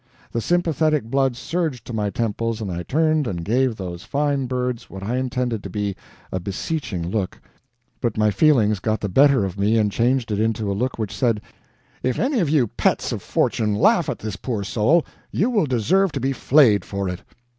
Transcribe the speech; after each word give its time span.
The 0.31 0.41
sympathetic 0.41 1.03
blood 1.03 1.37
surged 1.37 1.85
to 1.85 1.93
my 1.93 2.09
temples 2.09 2.59
and 2.59 2.71
I 2.71 2.81
turned 2.81 3.27
and 3.27 3.45
gave 3.45 3.75
those 3.75 4.01
fine 4.03 4.47
birds 4.47 4.89
what 4.89 5.03
I 5.03 5.17
intended 5.17 5.61
to 5.61 5.69
be 5.69 5.95
a 6.31 6.39
beseeching 6.39 7.07
look, 7.11 7.39
but 8.01 8.17
my 8.17 8.31
feelings 8.31 8.79
got 8.79 8.99
the 8.99 9.07
better 9.09 9.45
of 9.45 9.59
me 9.59 9.77
and 9.77 9.91
changed 9.91 10.31
it 10.31 10.39
into 10.39 10.71
a 10.71 10.73
look 10.73 10.97
which 10.97 11.15
said, 11.15 11.39
"If 12.01 12.17
any 12.17 12.39
of 12.39 12.49
you 12.49 12.65
pets 12.65 13.11
of 13.11 13.21
fortune 13.21 13.75
laugh 13.75 14.09
at 14.09 14.17
this 14.17 14.37
poor 14.37 14.63
soul, 14.63 15.05
you 15.29 15.51
will 15.51 15.67
deserve 15.67 16.11
to 16.13 16.19
be 16.19 16.33
flayed 16.33 16.83
for 16.83 17.07
it." 17.07 17.21